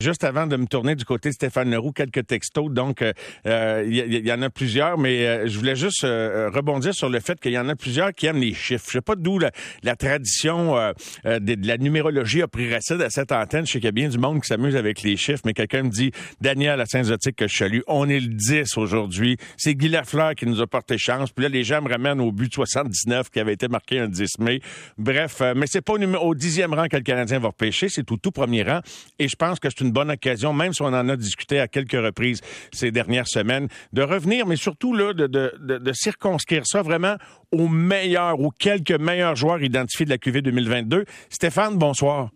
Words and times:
Juste 0.00 0.22
avant 0.22 0.46
de 0.46 0.54
me 0.54 0.66
tourner 0.66 0.94
du 0.94 1.04
côté 1.04 1.30
de 1.30 1.34
Stéphane 1.34 1.72
Leroux, 1.72 1.90
quelques 1.90 2.24
textos. 2.24 2.70
Donc, 2.70 3.00
il 3.00 3.50
euh, 3.50 3.84
y, 3.84 4.30
en 4.30 4.42
a 4.42 4.48
plusieurs, 4.48 4.96
mais 4.96 5.26
euh, 5.26 5.48
je 5.48 5.58
voulais 5.58 5.74
juste 5.74 6.04
euh, 6.04 6.48
rebondir 6.54 6.94
sur 6.94 7.08
le 7.08 7.18
fait 7.18 7.40
qu'il 7.40 7.50
y 7.50 7.58
en 7.58 7.68
a 7.68 7.74
plusieurs 7.74 8.14
qui 8.14 8.26
aiment 8.26 8.38
les 8.38 8.54
chiffres. 8.54 8.84
Je 8.86 8.92
sais 8.92 9.00
pas 9.00 9.16
d'où 9.16 9.40
la, 9.40 9.50
tradition 9.96 10.76
de, 11.24 11.66
la 11.66 11.78
numérologie 11.78 12.42
a 12.42 12.46
pris 12.46 12.72
racine 12.72 13.02
à 13.02 13.10
cette 13.10 13.32
antenne. 13.32 13.66
Je 13.66 13.72
sais 13.72 13.78
qu'il 13.80 13.86
y 13.86 13.88
a 13.88 13.90
bien 13.90 14.08
du 14.08 14.18
monde 14.18 14.40
qui 14.40 14.46
s'amuse 14.46 14.76
avec 14.76 15.02
les 15.02 15.16
chiffres, 15.16 15.42
mais 15.44 15.52
quelqu'un 15.52 15.82
me 15.82 15.90
dit, 15.90 16.12
Daniel 16.40 16.80
à 16.80 16.86
Saint-Zotique 16.86 17.34
que 17.34 17.48
je 17.48 17.56
salue, 17.56 17.80
on 17.88 18.08
est 18.08 18.20
le 18.20 18.28
10 18.28 18.76
aujourd'hui. 18.76 19.36
C'est 19.56 19.74
Guy 19.74 19.88
Lafleur 19.88 20.36
qui 20.36 20.46
nous 20.46 20.60
a 20.60 20.68
porté 20.68 20.96
chance. 20.96 21.32
Puis 21.32 21.42
là, 21.42 21.48
les 21.48 21.64
gens 21.64 21.82
me 21.82 21.90
ramènent 21.90 22.20
au 22.20 22.30
but 22.30 22.54
79 22.54 23.30
qui 23.30 23.40
avait 23.40 23.54
été 23.54 23.66
marqué 23.66 23.98
un 23.98 24.06
10 24.06 24.38
mai. 24.38 24.60
Bref, 24.96 25.42
mais 25.56 25.66
c'est 25.66 25.80
pas 25.80 25.94
au, 25.94 26.34
dixième 26.36 26.72
rang 26.72 26.86
que 26.86 26.96
le 26.96 27.02
Canadien 27.02 27.40
va 27.40 27.48
repêcher, 27.48 27.88
c'est 27.88 28.08
au 28.12 28.16
tout 28.16 28.30
premier 28.30 28.62
rang. 28.62 28.78
Et 29.18 29.26
je 29.26 29.34
pense 29.34 29.58
que 29.58 29.68
c'est 29.68 29.80
une 29.80 29.87
une 29.88 29.92
bonne 29.92 30.10
occasion, 30.10 30.52
même 30.52 30.72
si 30.72 30.82
on 30.82 30.86
en 30.86 31.08
a 31.08 31.16
discuté 31.16 31.58
à 31.60 31.68
quelques 31.68 31.92
reprises 31.92 32.40
ces 32.72 32.90
dernières 32.90 33.28
semaines, 33.28 33.68
de 33.92 34.02
revenir, 34.02 34.46
mais 34.46 34.56
surtout 34.56 34.94
là, 34.94 35.12
de, 35.14 35.92
circonscrire 35.92 36.62
ça 36.66 36.82
vraiment 36.82 37.16
aux 37.50 37.68
meilleurs, 37.68 38.38
ou 38.38 38.50
quelques 38.50 38.92
meilleurs 38.92 39.34
joueurs 39.34 39.62
identifiés 39.62 40.04
de 40.04 40.10
la 40.10 40.18
QV 40.18 40.42
2022. 40.42 41.04
Stéphane, 41.30 41.76
bonsoir. 41.76 42.30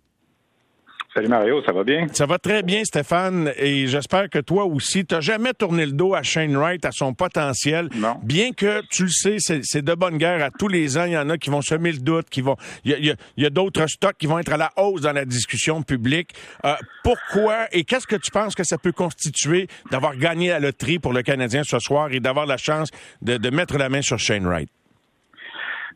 Salut 1.15 1.29
Mario, 1.29 1.62
ça 1.62 1.73
va 1.73 1.84
bien? 1.84 2.07
Ça 2.11 2.25
va 2.25 2.39
très 2.39 2.62
bien, 2.62 2.84
Stéphane, 2.84 3.52
et 3.59 3.87
j'espère 3.87 4.30
que 4.30 4.39
toi 4.39 4.65
aussi, 4.65 5.05
tu 5.05 5.15
n'as 5.15 5.21
jamais 5.21 5.52
tourné 5.52 5.85
le 5.85 5.93
dos 5.93 6.15
à 6.15 6.23
Shane 6.23 6.57
Wright, 6.57 6.83
à 6.87 6.91
son 6.91 7.12
potentiel. 7.12 7.91
Non. 7.95 8.16
Bien 8.23 8.52
que, 8.52 8.80
tu 8.91 9.02
le 9.02 9.11
sais, 9.11 9.37
c'est 9.38 9.83
de 9.83 9.95
bonne 9.95 10.16
guerre. 10.16 10.43
À 10.43 10.51
tous 10.51 10.69
les 10.69 10.97
ans, 10.97 11.05
il 11.05 11.12
y 11.12 11.19
en 11.19 11.29
a 11.29 11.37
qui 11.37 11.51
vont 11.51 11.61
semer 11.61 11.93
le 11.93 11.98
doute, 11.98 12.30
qui 12.30 12.41
vont. 12.41 12.57
Il 12.87 13.15
y 13.37 13.45
a, 13.45 13.51
d'autres 13.51 13.87
stocks 13.88 14.16
qui 14.16 14.27
vont 14.27 14.38
être 14.38 14.55
à 14.55 14.57
la 14.57 14.71
hausse 14.79 15.02
dans 15.02 15.12
la 15.12 15.27
discussion 15.27 15.83
publique. 15.83 16.30
Euh, 16.65 16.77
pourquoi 17.05 17.66
et 17.73 17.85
qu'est-ce 17.85 18.07
que 18.07 18.16
tu 18.16 18.30
penses 18.30 18.55
que 18.55 18.65
ça 18.65 18.79
peut 18.79 18.93
constituer 18.93 19.69
d'avoir 19.91 20.16
gagné 20.16 20.49
la 20.49 20.60
loterie 20.60 20.99
pour 20.99 21.13
le 21.13 21.23
Canadien 21.23 21.63
ce 21.63 21.79
soir 21.79 22.10
et 22.13 22.21
d'avoir 22.21 22.46
la 22.46 22.57
chance 22.57 22.88
de, 23.21 23.37
de 23.37 23.51
mettre 23.51 23.77
la 23.77 23.90
main 23.90 24.01
sur 24.01 24.18
Shane 24.18 24.46
Wright? 24.46 24.71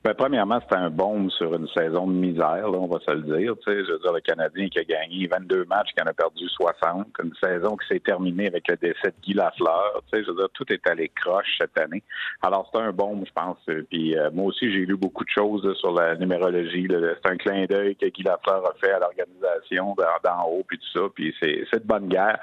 Ben, 0.07 0.15
premièrement, 0.15 0.61
c'était 0.61 0.81
un 0.81 0.89
bombe 0.89 1.31
sur 1.33 1.53
une 1.53 1.67
saison 1.77 2.07
de 2.07 2.13
misère, 2.13 2.71
on 2.73 2.87
va 2.87 3.01
se 3.01 3.11
le 3.11 3.23
dire. 3.23 3.55
Tu 3.57 3.73
sais, 3.73 3.85
je 3.85 3.91
veux 3.91 3.99
dire, 3.99 4.13
le 4.13 4.21
Canadien 4.21 4.69
qui 4.69 4.79
a 4.79 4.85
gagné 4.85 5.27
22 5.27 5.65
matchs, 5.65 5.89
qui 5.97 6.01
en 6.01 6.07
a 6.07 6.13
perdu 6.13 6.49
60, 6.49 7.09
une 7.25 7.33
saison 7.43 7.77
qui 7.77 7.89
s'est 7.89 7.99
terminée 7.99 8.47
avec 8.47 8.69
le 8.69 8.77
décès 8.77 9.09
de 9.09 9.21
Guy 9.21 9.33
Lafleur. 9.35 10.01
Tu 10.05 10.17
sais, 10.17 10.25
je 10.25 10.31
veux 10.31 10.37
dire, 10.37 10.49
tout 10.55 10.73
est 10.73 10.89
allé 10.89 11.09
croche 11.09 11.59
cette 11.61 11.77
année. 11.81 12.05
Alors, 12.41 12.71
c'était 12.71 12.85
un 12.85 12.93
bombe, 12.93 13.25
je 13.27 13.33
pense. 13.33 13.57
Puis 13.91 14.17
euh, 14.17 14.31
moi 14.33 14.45
aussi, 14.45 14.73
j'ai 14.73 14.87
lu 14.87 14.97
beaucoup 14.97 15.25
de 15.25 15.31
choses 15.31 15.77
sur 15.81 15.91
la 15.91 16.15
numérologie. 16.15 16.87
C'est 16.89 17.29
un 17.29 17.37
clin 17.37 17.65
d'œil 17.65 17.97
que 17.97 18.07
Guy 18.07 18.23
Lafleur 18.23 18.65
a 18.65 18.75
fait 18.81 18.93
à 18.93 19.01
l'organisation 19.01 19.97
d'en 20.23 20.49
haut, 20.49 20.63
puis 20.69 20.79
tout 20.79 21.01
ça. 21.01 21.09
Puis 21.17 21.35
c'est 21.43 21.83
de 21.83 21.85
bonne 21.85 22.07
guerre. 22.07 22.39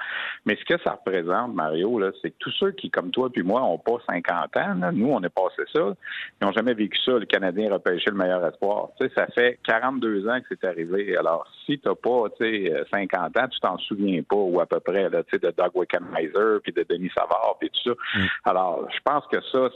Mais 0.45 0.57
ce 0.57 0.65
que 0.65 0.77
ça 0.83 0.99
représente, 0.99 1.53
Mario, 1.53 1.97
là, 1.97 2.11
c'est 2.21 2.31
que 2.31 2.39
tous 2.39 2.53
ceux 2.59 2.71
qui, 2.71 2.89
comme 2.89 3.11
toi 3.11 3.29
puis 3.31 3.43
moi, 3.43 3.63
ont 3.63 3.77
pas 3.77 3.99
50 4.09 4.57
ans, 4.57 4.91
nous, 4.91 5.11
on 5.11 5.23
est 5.23 5.33
passé 5.33 5.63
ça, 5.73 5.93
ils 6.41 6.45
n'ont 6.45 6.51
jamais 6.51 6.73
vécu 6.73 6.99
ça, 7.05 7.13
le 7.13 7.25
Canadien 7.25 7.52
Canadien 7.53 7.73
repêcher 7.73 8.09
le 8.09 8.17
meilleur 8.17 8.45
espoir. 8.45 8.89
Tu 8.99 9.07
sais, 9.07 9.13
ça 9.15 9.27
fait 9.27 9.59
42 9.65 10.27
ans 10.27 10.39
que 10.39 10.47
c'est 10.49 10.67
arrivé. 10.67 11.15
Alors, 11.17 11.45
si 11.65 11.79
tu 11.79 11.87
n'as 11.87 11.95
pas 11.95 12.29
tu 12.37 12.67
sais, 12.67 12.83
50 12.91 13.37
ans, 13.37 13.47
tu 13.47 13.59
t'en 13.59 13.77
souviens 13.77 14.21
pas, 14.23 14.35
ou 14.35 14.59
à 14.59 14.65
peu 14.65 14.79
près, 14.79 15.09
là, 15.09 15.23
tu 15.23 15.31
sais, 15.31 15.39
de 15.39 15.53
Doug 15.55 15.71
Wickenheiser, 15.75 16.59
puis 16.63 16.73
de 16.73 16.85
Denis 16.89 17.11
Savard, 17.15 17.55
puis 17.59 17.69
tout 17.69 17.91
ça. 17.91 18.19
Mm. 18.19 18.25
Alors, 18.45 18.87
je 18.91 18.99
pense 19.03 19.25
que 19.27 19.41
ça, 19.51 19.69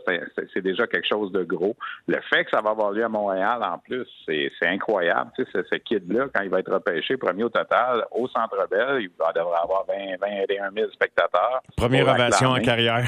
c'est 0.53 0.61
déjà 0.61 0.87
quelque 0.87 1.07
chose 1.07 1.31
de 1.31 1.43
gros. 1.43 1.75
Le 2.07 2.19
fait 2.29 2.45
que 2.45 2.51
ça 2.51 2.61
va 2.61 2.71
avoir 2.71 2.91
lieu 2.91 3.03
à 3.03 3.09
Montréal, 3.09 3.61
en 3.63 3.77
plus, 3.77 4.07
c'est 4.25 4.51
incroyable. 4.63 5.31
Tu 5.35 5.45
sais, 5.45 5.63
ce 5.71 5.75
kid-là, 5.75 6.27
quand 6.33 6.43
il 6.43 6.49
va 6.49 6.59
être 6.59 6.73
repêché, 6.73 7.17
premier 7.17 7.43
au 7.43 7.49
total, 7.49 8.05
au 8.11 8.27
Centre 8.27 8.67
Bell, 8.69 9.01
il 9.01 9.09
devrait 9.09 9.59
avoir 9.61 9.85
20, 9.87 10.17
21 10.19 10.71
000 10.71 10.91
spectateurs. 10.91 11.61
Première 11.75 12.07
ovation 12.07 12.49
en 12.49 12.59
carrière. 12.59 13.03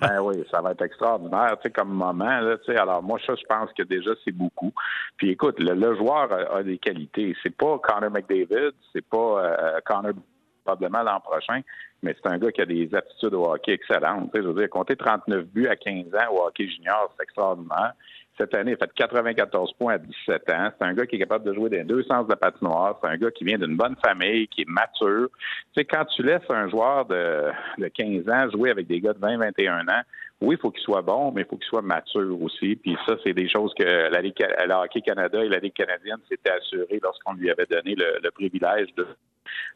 ben 0.00 0.20
oui, 0.22 0.44
ça 0.50 0.60
va 0.60 0.72
être 0.72 0.82
extraordinaire, 0.82 1.56
tu 1.56 1.62
sais, 1.64 1.70
comme 1.70 1.90
moment, 1.90 2.40
là, 2.40 2.56
tu 2.58 2.72
sais. 2.72 2.78
Alors, 2.78 3.02
moi, 3.02 3.18
ça, 3.26 3.34
je 3.34 3.44
pense 3.46 3.70
que 3.72 3.79
déjà, 3.84 4.10
c'est 4.24 4.32
beaucoup. 4.32 4.72
Puis 5.16 5.30
écoute, 5.30 5.58
le, 5.58 5.94
joueur 5.96 6.32
a, 6.32 6.62
des 6.62 6.78
qualités. 6.78 7.36
C'est 7.42 7.54
pas 7.54 7.78
Connor 7.78 8.10
McDavid, 8.10 8.72
c'est 8.92 9.04
pas 9.06 9.44
euh, 9.44 9.80
Connor 9.84 10.12
probablement 10.64 11.02
l'an 11.02 11.20
prochain, 11.20 11.60
mais 12.02 12.14
c'est 12.14 12.30
un 12.30 12.38
gars 12.38 12.52
qui 12.52 12.60
a 12.60 12.66
des 12.66 12.94
attitudes 12.94 13.34
au 13.34 13.46
hockey 13.50 13.72
excellentes. 13.72 14.30
je 14.34 14.40
veux 14.40 14.54
dire, 14.54 14.70
compter 14.70 14.96
39 14.96 15.46
buts 15.46 15.68
à 15.68 15.76
15 15.76 16.06
ans 16.14 16.32
au 16.32 16.46
hockey 16.46 16.68
junior, 16.68 17.12
c'est 17.16 17.24
extraordinaire. 17.24 17.92
Cette 18.38 18.54
année, 18.54 18.70
il 18.70 18.74
a 18.74 18.86
fait 18.86 18.92
94 18.94 19.72
points 19.74 19.94
à 19.94 19.98
17 19.98 20.50
ans. 20.50 20.70
C'est 20.78 20.86
un 20.86 20.94
gars 20.94 21.04
qui 21.04 21.16
est 21.16 21.18
capable 21.18 21.44
de 21.44 21.52
jouer 21.52 21.68
dans 21.68 21.86
deux 21.86 22.02
sens 22.04 22.24
de 22.24 22.30
la 22.30 22.36
patinoire. 22.36 22.98
C'est 23.02 23.10
un 23.10 23.16
gars 23.18 23.30
qui 23.30 23.44
vient 23.44 23.58
d'une 23.58 23.76
bonne 23.76 23.96
famille, 24.02 24.48
qui 24.48 24.62
est 24.62 24.68
mature. 24.68 25.28
Tu 25.74 25.80
sais, 25.80 25.84
quand 25.84 26.06
tu 26.06 26.22
laisses 26.22 26.48
un 26.48 26.68
joueur 26.68 27.04
de, 27.04 27.50
de 27.76 27.88
15 27.88 28.28
ans 28.30 28.50
jouer 28.50 28.70
avec 28.70 28.86
des 28.86 29.00
gars 29.00 29.12
de 29.12 29.18
20, 29.18 29.36
21 29.36 29.80
ans, 29.88 30.02
oui, 30.40 30.56
il 30.56 30.60
faut 30.60 30.70
qu'il 30.70 30.82
soit 30.82 31.02
bon, 31.02 31.32
mais 31.32 31.42
il 31.42 31.46
faut 31.46 31.56
qu'il 31.56 31.68
soit 31.68 31.82
mature 31.82 32.40
aussi. 32.42 32.76
Puis 32.76 32.96
ça, 33.06 33.16
c'est 33.24 33.34
des 33.34 33.48
choses 33.48 33.74
que 33.78 33.84
la 33.84 34.20
Ligue, 34.22 34.36
Hockey 34.70 35.02
Canada 35.02 35.44
et 35.44 35.48
la 35.48 35.58
Ligue 35.58 35.74
canadienne 35.74 36.18
s'étaient 36.28 36.52
assurées 36.52 37.00
lorsqu'on 37.02 37.34
lui 37.34 37.50
avait 37.50 37.66
donné 37.66 37.94
le, 37.94 38.20
le 38.22 38.30
privilège 38.30 38.88
de. 38.96 39.06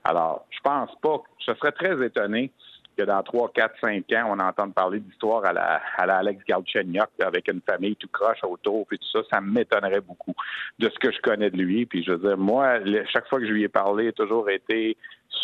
Alors, 0.05 0.47
je 0.51 0.61
pense 0.63 0.91
pas. 1.03 1.23
Je 1.47 1.53
serais 1.55 1.73
très 1.73 2.05
étonné 2.05 2.51
que 2.97 3.03
dans 3.03 3.23
3, 3.23 3.53
4, 3.53 3.75
5 3.81 4.13
ans, 4.13 4.29
on 4.31 4.39
entende 4.39 4.75
parler 4.75 5.01
d'histoire 5.01 5.45
à 5.45 5.53
la, 5.53 5.83
à 5.97 6.07
la 6.07 6.19
Alex 6.19 6.43
Galchenyuk 6.47 7.11
avec 7.21 7.49
une 7.49 7.61
famille 7.69 7.97
tout 7.97 8.09
croche 8.09 8.43
autour 8.45 8.87
et 8.93 8.99
tout 8.99 9.09
ça, 9.13 9.21
ça 9.33 9.41
m'étonnerait 9.41 10.01
beaucoup 10.01 10.35
de 10.79 10.89
ce 10.89 10.99
que 10.99 11.13
je 11.13 11.21
connais 11.21 11.51
de 11.51 11.57
lui. 11.57 11.87
Puis 11.87 12.05
je 12.05 12.13
veux 12.13 12.29
dire, 12.29 12.39
moi, 12.39 12.79
chaque 13.13 13.29
fois 13.29 13.41
que 13.41 13.47
je 13.47 13.53
lui 13.53 13.65
ai 13.65 13.69
parlé, 13.69 14.13
toujours 14.13 14.49
été 14.49 14.97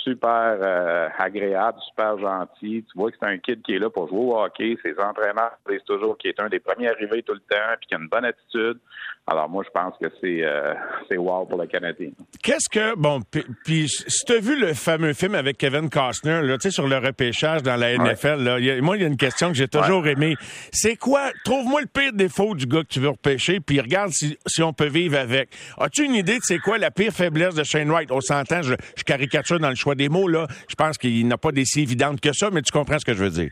super 0.03 0.59
euh, 0.61 1.09
agréable, 1.19 1.79
super 1.89 2.19
gentil. 2.19 2.85
Tu 2.91 2.99
vois 2.99 3.11
que 3.11 3.17
c'est 3.21 3.29
un 3.29 3.39
kid 3.39 3.63
qui 3.63 3.75
est 3.75 3.79
là 3.79 3.91
pour 3.91 4.09
jouer 4.09 4.19
au 4.19 4.39
hockey. 4.39 4.77
Ses 4.83 4.99
entraîneurs 4.99 5.59
disent 5.69 5.85
toujours 5.87 6.17
qu'il 6.19 6.31
est 6.31 6.41
un 6.41 6.49
des 6.49 6.61
premiers 6.61 6.89
arrivés 6.89 7.23
tout 7.23 7.35
le 7.35 7.41
temps, 7.41 7.77
puis 7.79 7.89
qu'il 7.89 7.97
a 7.97 8.01
une 8.01 8.09
bonne 8.09 8.25
attitude. 8.25 8.79
Alors 9.27 9.49
moi, 9.49 9.63
je 9.65 9.71
pense 9.71 9.95
que 10.01 10.07
c'est 10.21 10.43
euh, 10.43 10.75
c'est 11.09 11.17
wow 11.17 11.45
pour 11.45 11.61
le 11.61 11.67
Canadien. 11.67 12.11
Qu'est-ce 12.43 12.69
que 12.69 12.97
bon, 12.97 13.21
puis 13.65 13.89
si 13.89 14.25
tu 14.25 14.33
as 14.33 14.41
vu 14.41 14.59
le 14.59 14.75
fameux 14.75 15.13
film 15.13 15.35
avec 15.37 15.57
Kevin 15.57 15.89
Costner, 15.89 16.41
là, 16.43 16.59
tu 16.59 16.63
sais, 16.63 16.71
sur 16.71 16.89
le 16.89 16.97
repêchage 16.97 17.63
dans 17.63 17.77
la 17.77 17.97
NFL, 17.97 18.43
là, 18.43 18.59
moi, 18.81 18.97
il 18.97 19.03
y 19.03 19.05
a 19.05 19.09
une 19.09 19.17
question 19.17 19.49
que 19.49 19.55
j'ai 19.55 19.69
toujours 19.69 20.07
aimée. 20.09 20.37
C'est 20.73 20.97
quoi? 20.97 21.31
Trouve-moi 21.45 21.83
le 21.83 21.87
pire 21.87 22.13
défaut 22.13 22.55
du 22.55 22.67
gars 22.67 22.83
que 22.83 22.89
tu 22.89 22.99
veux 22.99 23.11
repêcher, 23.11 23.61
puis 23.61 23.81
regarde 23.81 24.11
si, 24.11 24.37
si 24.47 24.63
on 24.63 24.73
peut 24.73 24.89
vivre 24.89 25.19
avec. 25.19 25.51
As-tu 25.79 26.05
une 26.05 26.15
idée 26.15 26.39
de 26.39 26.43
c'est 26.43 26.59
quoi 26.59 26.79
la 26.79 26.91
pire 26.91 27.13
faiblesse 27.13 27.55
de 27.55 27.63
Shane 27.63 27.91
Wright? 27.91 28.11
On 28.11 28.21
s'entend, 28.21 28.63
je, 28.63 28.75
je 28.97 29.05
caricature 29.05 29.61
dans 29.61 29.69
le 29.69 29.77
choix 29.81 29.95
des 29.95 30.09
mots, 30.09 30.29
là. 30.29 30.47
Je 30.69 30.75
pense 30.75 30.99
qu'il 30.99 31.27
n'a 31.27 31.39
pas 31.39 31.53
des 31.53 31.65
si 31.65 31.81
évidentes 31.81 32.21
que 32.21 32.33
ça, 32.33 32.51
mais 32.51 32.63
tu 32.63 32.73
comprends 32.73 32.99
ce 32.99 33.05
que 33.05 33.15
je 33.15 33.25
veux 33.25 33.31
dire. 33.31 33.51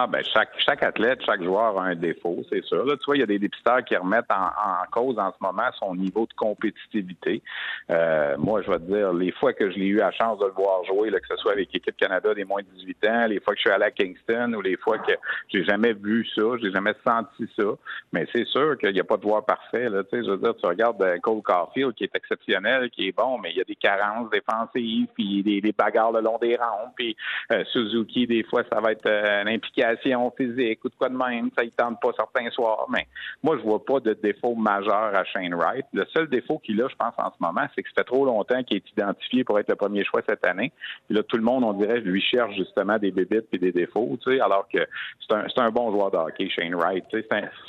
Ah 0.00 0.06
ben 0.06 0.22
chaque 0.32 0.50
chaque 0.58 0.84
athlète, 0.84 1.18
chaque 1.26 1.42
joueur 1.42 1.76
a 1.76 1.86
un 1.86 1.96
défaut, 1.96 2.36
c'est 2.48 2.62
sûr. 2.64 2.84
Là, 2.84 2.96
tu 2.96 3.04
vois, 3.06 3.16
il 3.16 3.20
y 3.20 3.22
a 3.24 3.26
des 3.26 3.40
dépisteurs 3.40 3.84
qui 3.84 3.96
remettent 3.96 4.30
en, 4.30 4.88
cause 4.92 5.18
en 5.18 5.32
ce 5.32 5.36
moment 5.40 5.68
son 5.76 5.96
niveau 5.96 6.24
de 6.24 6.32
compétitivité. 6.34 7.42
Euh, 7.90 8.36
moi, 8.38 8.62
je 8.62 8.70
vais 8.70 8.78
te 8.78 8.84
dire, 8.84 9.12
les 9.12 9.32
fois 9.32 9.52
que 9.52 9.68
je 9.68 9.76
l'ai 9.76 9.86
eu 9.86 9.96
la 9.96 10.12
chance 10.12 10.38
de 10.38 10.44
le 10.44 10.52
voir 10.52 10.84
jouer, 10.84 11.10
là, 11.10 11.18
que 11.18 11.26
ce 11.26 11.36
soit 11.38 11.50
avec 11.50 11.72
l'équipe 11.72 11.96
Canada 11.96 12.32
des 12.32 12.44
moins 12.44 12.62
de 12.62 12.68
18 12.78 13.08
ans, 13.08 13.26
les 13.26 13.40
fois 13.40 13.54
que 13.54 13.58
je 13.58 13.62
suis 13.62 13.70
allé 13.70 13.86
à 13.86 13.90
Kingston 13.90 14.52
ou 14.54 14.60
les 14.60 14.76
fois 14.76 14.98
que 14.98 15.14
j'ai 15.48 15.64
jamais 15.64 15.94
vu 15.94 16.24
ça, 16.32 16.44
j'ai 16.62 16.70
jamais 16.70 16.94
senti 17.04 17.50
ça. 17.58 17.64
Mais 18.12 18.24
c'est 18.32 18.46
sûr 18.46 18.78
qu'il 18.78 18.92
n'y 18.92 19.00
a 19.00 19.04
pas 19.04 19.16
de 19.16 19.22
joueur 19.22 19.44
parfait. 19.44 19.88
Là, 19.88 20.04
tu 20.04 20.10
sais, 20.10 20.24
je 20.24 20.30
veux 20.30 20.38
dire, 20.38 20.54
tu 20.54 20.66
regardes 20.66 21.02
euh, 21.02 21.18
Cole 21.18 21.42
Caulfield 21.42 21.94
qui 21.94 22.04
est 22.04 22.14
exceptionnel, 22.14 22.88
qui 22.90 23.08
est 23.08 23.16
bon, 23.16 23.38
mais 23.38 23.50
il 23.50 23.56
y 23.56 23.60
a 23.60 23.64
des 23.64 23.74
carences 23.74 24.30
défensives, 24.30 25.08
puis 25.14 25.42
des, 25.42 25.60
des 25.60 25.72
bagarres 25.72 26.12
le 26.12 26.20
long 26.20 26.38
des 26.38 26.54
rangs, 26.54 26.92
puis 26.94 27.16
euh, 27.50 27.64
Suzuki, 27.72 28.28
des 28.28 28.44
fois, 28.44 28.62
ça 28.72 28.80
va 28.80 28.92
être 28.92 29.06
euh, 29.06 29.42
impliqué 29.90 30.18
physique 30.38 30.84
ou 30.84 30.88
de 30.88 30.94
quoi 30.94 31.08
de 31.08 31.16
même, 31.16 31.50
ça 31.56 31.64
ne 31.64 31.70
tente 31.70 32.00
pas 32.00 32.10
certains 32.16 32.50
soirs. 32.50 32.86
Mais 32.90 33.06
moi, 33.42 33.56
je 33.58 33.62
vois 33.62 33.84
pas 33.84 34.00
de 34.00 34.14
défaut 34.14 34.54
majeur 34.54 35.14
à 35.14 35.24
Shane 35.24 35.54
Wright. 35.54 35.86
Le 35.92 36.04
seul 36.14 36.28
défaut 36.28 36.58
qu'il 36.58 36.80
a, 36.82 36.88
je 36.88 36.96
pense, 36.96 37.14
en 37.18 37.30
ce 37.30 37.36
moment, 37.40 37.66
c'est 37.74 37.82
que 37.82 37.88
ça 37.88 38.02
fait 38.02 38.04
trop 38.04 38.24
longtemps 38.24 38.62
qu'il 38.62 38.78
est 38.78 38.90
identifié 38.90 39.44
pour 39.44 39.58
être 39.58 39.68
le 39.68 39.76
premier 39.76 40.04
choix 40.04 40.22
cette 40.28 40.46
année. 40.46 40.72
Puis 41.06 41.16
là, 41.16 41.22
tout 41.22 41.36
le 41.36 41.42
monde, 41.42 41.64
on 41.64 41.72
dirait, 41.72 42.00
lui 42.00 42.20
cherche 42.20 42.54
justement 42.54 42.98
des 42.98 43.10
bébites 43.10 43.48
et 43.52 43.58
des 43.58 43.72
défauts, 43.72 44.16
tu 44.22 44.32
sais, 44.32 44.40
alors 44.40 44.68
que 44.72 44.78
c'est 45.20 45.34
un, 45.34 45.46
un, 45.64 45.70
bon 45.70 45.90
joueur 45.92 46.10
de 46.10 46.48
Shane 46.48 46.74
Wright. 46.74 47.04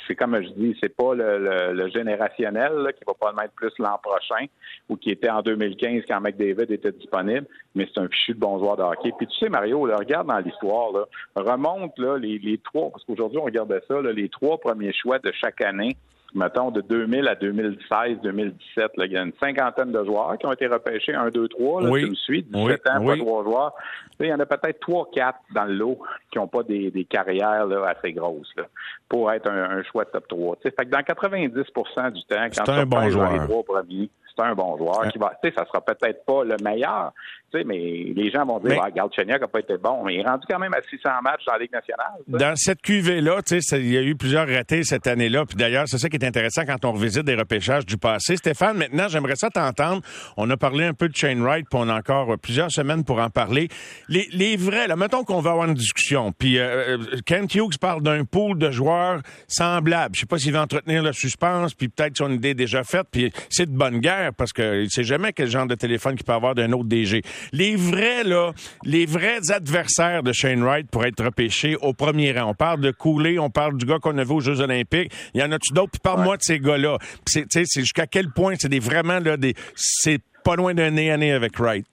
C'est 0.06 0.14
comme 0.14 0.36
je 0.42 0.48
dis, 0.50 0.76
c'est 0.82 0.94
pas 0.94 1.14
le, 1.14 1.72
le, 1.72 1.88
générationnel 1.90 2.72
là, 2.74 2.92
qui 2.92 3.04
va 3.06 3.14
pas 3.14 3.30
le 3.30 3.36
mettre 3.36 3.54
plus 3.54 3.72
l'an 3.78 3.98
prochain 4.02 4.46
ou 4.88 4.96
qui 4.96 5.10
était 5.10 5.30
en 5.30 5.42
2015 5.42 6.04
quand 6.08 6.20
McDavid 6.20 6.72
était 6.72 6.92
disponible, 6.92 7.46
mais 7.74 7.88
c'est 7.92 8.00
un 8.00 8.08
fichu 8.08 8.34
de 8.34 8.38
bon 8.38 8.58
joueur 8.58 8.76
de. 8.76 9.10
Puis 9.16 9.26
tu 9.26 9.38
sais, 9.38 9.48
Mario, 9.48 9.86
là, 9.86 9.96
regarde 9.96 10.28
dans 10.28 10.38
l'histoire, 10.38 10.90
remonte 11.34 11.98
là, 12.00 12.18
les, 12.18 12.58
trois, 12.58 12.90
parce 12.90 13.04
qu'aujourd'hui, 13.04 13.38
on 13.38 13.44
regardait 13.44 13.80
ça, 13.86 14.00
les 14.00 14.28
trois 14.28 14.58
premiers 14.58 14.92
choix 14.92 15.18
de 15.18 15.32
chaque 15.32 15.60
année, 15.62 15.96
mettons, 16.34 16.70
de 16.70 16.80
2000 16.80 17.28
à 17.28 17.34
2016, 17.34 18.18
2017, 18.22 18.92
il 18.98 19.12
y 19.12 19.16
a 19.16 19.22
une 19.22 19.32
cinquantaine 19.40 19.92
de 19.92 20.04
joueurs 20.04 20.38
qui 20.38 20.46
ont 20.46 20.52
été 20.52 20.66
repêchés, 20.66 21.14
un, 21.14 21.28
deux, 21.28 21.48
trois, 21.48 21.82
là, 21.82 21.96
une 21.96 22.14
suite, 22.14 22.50
17 22.50 22.88
ans, 22.88 23.04
pas 23.04 23.16
trois 23.16 23.44
joueurs. 23.44 23.74
il 24.20 24.26
y 24.26 24.32
en 24.32 24.40
a 24.40 24.46
peut-être 24.46 24.80
trois, 24.80 25.08
quatre 25.12 25.40
dans 25.54 25.64
le 25.64 25.74
lot 25.74 25.98
qui 26.30 26.38
n'ont 26.38 26.48
pas 26.48 26.62
des, 26.62 27.06
carrières 27.08 27.66
assez 27.86 28.12
grosses 28.12 28.54
pour 29.08 29.32
être 29.32 29.50
un, 29.50 29.82
choix 29.84 30.04
top 30.04 30.28
3. 30.28 30.56
fait 30.62 30.70
que 30.70 30.84
dans 30.84 30.98
90% 30.98 32.12
du 32.12 32.22
temps, 32.24 32.46
quand 32.56 32.68
un 32.68 32.86
bon 32.86 33.00
les 33.00 33.38
trois 33.46 33.62
premiers, 33.64 34.10
c'est 34.36 34.44
un 34.44 34.54
bon 34.54 34.76
joueur 34.76 35.08
qui 35.08 35.18
va, 35.18 35.32
tu 35.42 35.48
sais, 35.48 35.54
ça 35.56 35.66
sera 35.66 35.80
peut-être 35.80 36.24
pas 36.24 36.44
le 36.44 36.56
meilleur, 36.62 37.12
sais, 37.58 37.64
mais 37.64 38.12
les 38.14 38.30
gens 38.30 38.44
vont 38.44 38.58
dire, 38.60 38.70
mais... 38.70 38.78
ah, 38.82 39.38
n'a 39.38 39.48
pas 39.48 39.60
été 39.60 39.76
bon, 39.76 40.04
mais 40.04 40.14
il 40.14 40.20
est 40.20 40.28
rendu 40.28 40.44
quand 40.48 40.58
même 40.58 40.74
à 40.74 40.82
600 40.82 41.10
matchs 41.22 41.44
dans 41.46 41.54
la 41.54 41.58
Ligue 41.58 41.72
nationale. 41.72 42.20
Dans 42.26 42.56
cette 42.56 42.80
sais, 42.86 43.80
il 43.80 43.92
y 43.92 43.96
a 43.96 44.02
eu 44.02 44.14
plusieurs 44.14 44.48
ratés 44.48 44.82
cette 44.84 45.06
année-là. 45.06 45.44
Puis 45.46 45.56
d'ailleurs, 45.56 45.84
c'est 45.86 45.98
ça 45.98 46.08
qui 46.08 46.16
est 46.16 46.24
intéressant 46.24 46.62
quand 46.64 46.84
on 46.84 46.92
revisite 46.92 47.22
des 47.22 47.34
repêchages 47.34 47.86
du 47.86 47.96
passé. 47.96 48.36
Stéphane, 48.36 48.76
maintenant, 48.76 49.08
j'aimerais 49.08 49.36
ça 49.36 49.50
t'entendre. 49.50 50.02
On 50.36 50.48
a 50.50 50.56
parlé 50.56 50.84
un 50.84 50.94
peu 50.94 51.08
de 51.08 51.16
Shane 51.16 51.42
Wright, 51.42 51.66
puis 51.70 51.80
on 51.80 51.88
a 51.88 51.94
encore 51.94 52.38
plusieurs 52.38 52.70
semaines 52.70 53.04
pour 53.04 53.20
en 53.20 53.30
parler. 53.30 53.68
Les, 54.08 54.28
les 54.32 54.56
vrais, 54.56 54.86
là, 54.86 54.96
mettons 54.96 55.24
qu'on 55.24 55.40
va 55.40 55.50
avoir 55.50 55.68
une 55.68 55.74
discussion. 55.74 56.32
Puis 56.32 56.58
euh, 56.58 56.98
Kent 57.26 57.54
Hughes 57.54 57.78
parle 57.80 58.02
d'un 58.02 58.24
pool 58.24 58.58
de 58.58 58.70
joueurs 58.70 59.20
semblables. 59.48 60.14
Je 60.14 60.20
sais 60.20 60.26
pas 60.26 60.38
s'il 60.38 60.52
va 60.52 60.62
entretenir 60.62 61.02
le 61.02 61.12
suspense, 61.12 61.74
puis 61.74 61.88
peut-être 61.88 62.16
son 62.16 62.30
idée 62.30 62.50
est 62.50 62.54
déjà 62.54 62.84
faite. 62.84 63.06
Puis 63.10 63.32
c'est 63.48 63.66
de 63.66 63.76
bonne 63.76 63.98
guerre 63.98 64.32
parce 64.34 64.52
que 64.52 64.86
sait 64.88 65.04
jamais 65.04 65.32
quel 65.32 65.48
genre 65.48 65.66
de 65.66 65.74
téléphone 65.74 66.16
qu'il 66.16 66.24
peut 66.24 66.32
avoir 66.32 66.54
d'un 66.54 66.72
autre 66.72 66.88
DG. 66.88 67.22
Les 67.52 67.76
vrais, 67.76 68.24
là, 68.24 68.52
les 68.84 69.06
vrais 69.06 69.50
adversaires 69.50 70.22
de 70.22 70.32
Shane 70.32 70.62
Wright 70.62 70.88
pour 70.90 71.04
être 71.04 71.24
repêchés 71.24 71.76
au 71.76 71.92
premier 71.92 72.32
rang. 72.32 72.50
On 72.50 72.54
parle 72.54 72.80
de 72.80 72.90
Cooley, 72.90 73.38
on 73.38 73.50
parle 73.50 73.76
du 73.76 73.86
gars 73.86 73.98
qu'on 73.98 74.16
a 74.18 74.24
vu 74.24 74.32
aux 74.32 74.40
Jeux 74.40 74.60
Olympiques. 74.60 75.12
Il 75.34 75.40
y 75.40 75.44
en 75.44 75.52
a-tu 75.52 75.72
d'autres? 75.72 75.92
Puis 75.92 76.00
parle-moi 76.02 76.36
de 76.36 76.42
ces 76.42 76.58
gars-là. 76.58 76.98
C'est 77.26 77.66
jusqu'à 77.74 78.06
quel 78.06 78.30
point 78.30 78.54
c'est 78.58 78.68
des 78.68 78.80
vraiment 78.80 79.18
là 79.18 79.36
des. 79.36 79.54
C'est 79.74 80.20
pas 80.44 80.56
loin 80.56 80.74
d'un 80.74 80.90
nez 80.90 81.10
à 81.10 81.16
nez 81.16 81.32
avec 81.32 81.58
Wright. 81.58 81.86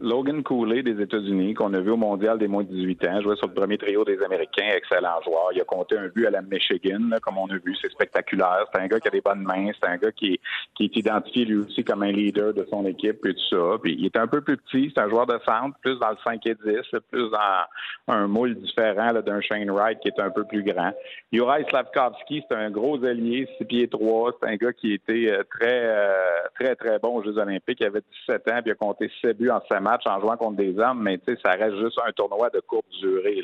Logan 0.00 0.42
Cooley 0.42 0.82
des 0.82 1.00
États-Unis, 1.00 1.54
qu'on 1.54 1.72
a 1.74 1.80
vu 1.80 1.90
au 1.90 1.96
Mondial 1.96 2.38
des 2.38 2.48
moins 2.48 2.64
de 2.64 2.68
18 2.68 3.08
ans, 3.08 3.20
jouer 3.20 3.36
sur 3.36 3.46
le 3.46 3.54
premier 3.54 3.78
trio 3.78 4.04
des 4.04 4.20
Américains, 4.22 4.70
excellent 4.74 5.20
joueur. 5.22 5.50
Il 5.52 5.60
a 5.60 5.64
compté 5.64 5.96
un 5.96 6.08
but 6.08 6.26
à 6.26 6.30
la 6.30 6.42
Michigan, 6.42 7.00
comme 7.22 7.38
on 7.38 7.46
a 7.46 7.56
vu, 7.56 7.76
c'est 7.80 7.90
spectaculaire. 7.90 8.66
C'est 8.72 8.80
un 8.80 8.88
gars 8.88 8.98
qui 8.98 9.08
a 9.08 9.10
des 9.12 9.20
bonnes 9.20 9.42
mains, 9.42 9.70
c'est 9.80 9.88
un 9.88 9.96
gars 9.96 10.10
qui, 10.10 10.40
qui 10.74 10.84
est 10.84 10.96
identifié 10.96 11.44
lui 11.44 11.58
aussi 11.58 11.84
comme 11.84 12.02
un 12.02 12.10
leader 12.10 12.52
de 12.52 12.66
son 12.70 12.84
équipe 12.86 13.24
et 13.24 13.34
tout 13.34 13.48
ça. 13.50 13.78
Puis 13.82 13.96
il 13.98 14.06
est 14.06 14.16
un 14.16 14.26
peu 14.26 14.40
plus 14.40 14.56
petit, 14.56 14.92
c'est 14.94 15.00
un 15.00 15.08
joueur 15.08 15.26
de 15.26 15.38
centre, 15.46 15.78
plus 15.80 15.98
dans 15.98 16.10
le 16.10 16.16
5 16.24 16.44
et 16.46 16.54
10, 16.54 16.98
plus 17.10 17.30
dans 17.30 18.14
un 18.14 18.26
moule 18.26 18.56
différent 18.56 19.12
d'un 19.12 19.40
Shane 19.40 19.70
Wright 19.70 20.00
qui 20.00 20.08
est 20.08 20.20
un 20.20 20.30
peu 20.30 20.44
plus 20.44 20.64
grand. 20.64 20.92
Juraj 21.32 21.64
Slavkovski, 21.68 22.42
c'est 22.48 22.56
un 22.56 22.70
gros 22.70 23.02
allié, 23.04 23.48
6 23.58 23.64
pieds 23.64 23.88
3, 23.88 24.32
c'est 24.40 24.48
un 24.48 24.56
gars 24.56 24.72
qui 24.72 24.92
était 24.92 25.30
euh, 25.30 25.42
très, 25.50 25.82
euh, 25.84 26.12
très, 26.58 26.74
très 26.74 26.98
bon 26.98 27.18
aux 27.18 27.22
Jeux 27.22 27.38
Olympiques. 27.38 27.78
Il 27.80 27.86
avait 27.86 28.02
17 28.26 28.48
ans, 28.48 28.62
puis 28.62 28.66
il 28.66 28.72
a 28.72 28.74
compté 28.74 29.10
7 29.22 29.38
buts 29.38 29.50
en 29.50 29.60
5 29.68 29.83
match 29.84 30.02
en 30.06 30.20
jouant 30.20 30.36
contre 30.36 30.56
des 30.56 30.76
hommes, 30.78 31.02
mais 31.02 31.20
ça 31.44 31.52
reste 31.52 31.76
juste 31.76 31.98
un 32.04 32.12
tournoi 32.12 32.50
de 32.50 32.60
courte 32.60 32.86
durée. 33.00 33.42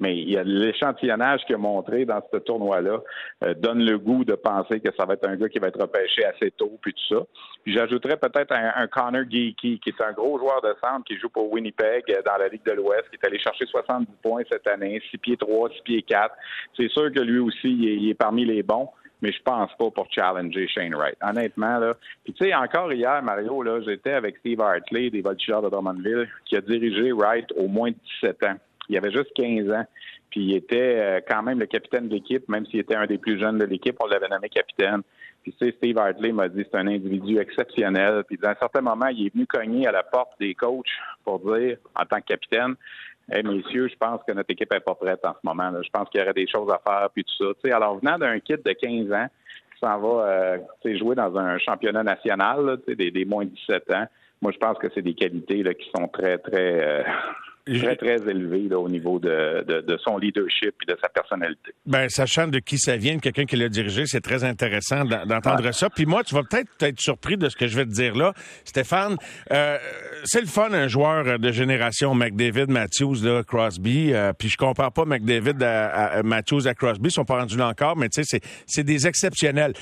Mais 0.00 0.14
l'échantillonnage 0.44 1.44
qu'il 1.46 1.54
a 1.54 1.58
montré 1.58 2.04
dans 2.04 2.20
ce 2.32 2.38
tournoi-là 2.38 3.00
euh, 3.44 3.54
donne 3.54 3.84
le 3.84 3.98
goût 3.98 4.24
de 4.24 4.34
penser 4.34 4.80
que 4.80 4.90
ça 4.96 5.06
va 5.06 5.14
être 5.14 5.26
un 5.26 5.36
gars 5.36 5.48
qui 5.48 5.58
va 5.58 5.68
être 5.68 5.80
repêché 5.80 6.24
assez 6.24 6.50
tôt, 6.50 6.78
puis 6.82 6.92
tout 6.92 7.14
ça. 7.14 7.22
J'ajouterais 7.66 8.16
peut-être 8.16 8.52
un, 8.52 8.86
Connor 8.88 9.24
Geeky, 9.28 9.80
qui 9.80 9.88
est 9.88 10.02
un 10.02 10.12
gros 10.12 10.38
joueur 10.38 10.60
de 10.62 10.74
centre 10.82 11.04
qui 11.04 11.18
joue 11.18 11.28
pour 11.28 11.50
Winnipeg 11.52 12.04
euh, 12.10 12.22
dans 12.24 12.36
la 12.36 12.48
Ligue 12.48 12.64
de 12.64 12.72
l'Ouest, 12.72 13.08
qui 13.10 13.16
est 13.16 13.26
allé 13.26 13.38
chercher 13.38 13.66
70 13.66 14.06
points 14.22 14.42
cette 14.50 14.66
année, 14.68 15.00
6 15.10 15.18
pieds 15.18 15.36
3, 15.36 15.70
6 15.70 15.82
pieds 15.82 16.02
4. 16.02 16.34
C'est 16.76 16.90
sûr 16.90 17.12
que 17.12 17.20
lui 17.20 17.38
aussi, 17.38 17.70
il 17.70 18.10
est 18.10 18.14
parmi 18.14 18.44
les 18.44 18.62
bons 18.62 18.88
mais 19.22 19.32
je 19.32 19.42
pense 19.42 19.70
pas 19.78 19.90
pour 19.90 20.06
challenger 20.10 20.68
Shane 20.68 20.94
Wright. 20.94 21.16
Honnêtement, 21.22 21.78
là. 21.78 21.94
Puis 22.24 22.32
tu 22.34 22.44
sais, 22.44 22.54
encore 22.54 22.92
hier, 22.92 23.22
Mario, 23.22 23.62
là, 23.62 23.80
j'étais 23.80 24.12
avec 24.12 24.38
Steve 24.38 24.60
Hartley 24.60 25.10
des 25.10 25.22
Voltigeurs 25.22 25.62
de 25.62 25.68
Drummondville, 25.68 26.28
qui 26.44 26.56
a 26.56 26.60
dirigé 26.60 27.12
Wright 27.12 27.46
au 27.56 27.68
moins 27.68 27.90
17 28.20 28.44
ans. 28.44 28.56
Il 28.88 28.96
avait 28.96 29.10
juste 29.10 29.32
15 29.34 29.70
ans. 29.70 29.84
Puis 30.30 30.40
il 30.40 30.56
était 30.56 30.96
euh, 30.98 31.20
quand 31.26 31.42
même 31.42 31.58
le 31.58 31.66
capitaine 31.66 32.08
de 32.08 32.14
l'équipe, 32.14 32.48
même 32.48 32.66
s'il 32.66 32.80
était 32.80 32.94
un 32.94 33.06
des 33.06 33.18
plus 33.18 33.38
jeunes 33.38 33.58
de 33.58 33.64
l'équipe, 33.64 33.96
on 34.00 34.06
l'avait 34.06 34.28
nommé 34.28 34.48
capitaine. 34.48 35.02
Puis 35.42 35.54
tu 35.58 35.64
sais, 35.64 35.74
Steve 35.78 35.96
Hartley 35.96 36.32
m'a 36.32 36.48
dit 36.48 36.64
c'est 36.70 36.78
un 36.78 36.88
individu 36.88 37.38
exceptionnel. 37.38 38.24
Puis 38.28 38.38
à 38.42 38.50
un 38.50 38.54
certain 38.56 38.80
moment, 38.80 39.06
il 39.06 39.26
est 39.26 39.32
venu 39.32 39.46
cogner 39.46 39.86
à 39.86 39.92
la 39.92 40.02
porte 40.02 40.32
des 40.40 40.54
coachs 40.54 40.90
pour 41.24 41.38
dire, 41.38 41.78
en 41.94 42.04
tant 42.04 42.20
que 42.20 42.26
capitaine, 42.26 42.74
Hey, 43.30 43.42
messieurs, 43.42 43.88
je 43.88 43.96
pense 43.96 44.20
que 44.26 44.32
notre 44.32 44.50
équipe 44.50 44.72
n'est 44.72 44.80
pas 44.80 44.94
prête 44.94 45.24
en 45.24 45.32
ce 45.32 45.40
moment. 45.42 45.70
Là. 45.70 45.80
Je 45.82 45.90
pense 45.90 46.08
qu'il 46.10 46.20
y 46.20 46.22
aurait 46.22 46.32
des 46.32 46.46
choses 46.46 46.70
à 46.70 46.80
faire, 46.86 47.08
puis 47.12 47.24
tout 47.24 47.54
ça. 47.64 47.76
alors, 47.76 47.98
venant 47.98 48.18
d'un 48.18 48.38
kit 48.38 48.54
de 48.56 48.72
15 48.72 49.12
ans 49.12 49.26
qui 49.72 49.80
s'en 49.80 49.98
va 49.98 50.26
euh, 50.26 50.58
jouer 50.96 51.16
dans 51.16 51.36
un 51.36 51.58
championnat 51.58 52.04
national, 52.04 52.78
des, 52.86 53.10
des 53.10 53.24
moins 53.24 53.44
de 53.44 53.50
17 53.50 53.90
ans, 53.94 54.06
moi, 54.40 54.52
je 54.52 54.58
pense 54.58 54.78
que 54.78 54.86
c'est 54.94 55.02
des 55.02 55.14
qualités 55.14 55.62
là, 55.62 55.74
qui 55.74 55.90
sont 55.96 56.06
très, 56.08 56.38
très, 56.38 56.84
euh, 56.84 57.02
très, 57.66 57.96
très 57.96 58.30
élevé 58.30 58.68
là, 58.68 58.78
au 58.78 58.88
niveau 58.88 59.18
de, 59.18 59.64
de, 59.66 59.80
de, 59.80 59.98
son 59.98 60.18
leadership 60.18 60.74
et 60.82 60.92
de 60.92 60.96
sa 61.00 61.08
personnalité. 61.08 61.72
Ben, 61.84 62.08
sachant 62.08 62.46
de 62.46 62.58
qui 62.58 62.78
ça 62.78 62.96
vient, 62.96 63.18
quelqu'un 63.18 63.44
qui 63.44 63.56
l'a 63.56 63.68
dirigé, 63.68 64.06
c'est 64.06 64.20
très 64.20 64.44
intéressant 64.44 65.04
d'entendre 65.04 65.72
ça. 65.72 65.90
Puis 65.90 66.06
moi, 66.06 66.22
tu 66.22 66.34
vas 66.34 66.42
peut-être 66.42 66.70
être 66.80 67.00
surpris 67.00 67.36
de 67.36 67.48
ce 67.48 67.56
que 67.56 67.66
je 67.66 67.76
vais 67.76 67.84
te 67.84 67.90
dire 67.90 68.14
là, 68.14 68.32
Stéphane. 68.64 69.16
Euh, 69.52 69.78
c'est 70.24 70.40
le 70.40 70.46
fun, 70.46 70.72
un 70.72 70.88
joueur 70.88 71.38
de 71.38 71.52
génération 71.52 72.14
McDavid, 72.14 72.68
Matthews, 72.68 73.22
là, 73.22 73.42
Crosby. 73.42 74.12
Euh, 74.12 74.32
puis 74.32 74.48
je 74.48 74.56
compare 74.56 74.92
pas 74.92 75.04
McDavid 75.04 75.62
à, 75.62 76.22
Matthews 76.22 76.66
à 76.66 76.74
Crosby, 76.74 77.08
ils 77.08 77.12
sont 77.12 77.24
pas 77.24 77.38
rendus 77.40 77.56
là 77.56 77.68
encore, 77.68 77.96
mais 77.96 78.08
tu 78.08 78.22
sais, 78.22 78.40
c'est 78.66 78.84
des 78.84 79.06
exceptionnels. 79.06 79.72